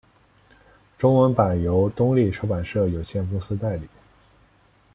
[0.97, 3.87] 中文版由东立出版社有限公司代理。